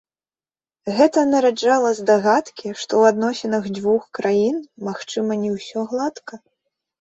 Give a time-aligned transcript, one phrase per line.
[0.99, 4.57] Гэта нараджала здагадкі, што ў адносінах дзвюх краін,
[4.89, 6.33] магчыма, не ўсё гладка.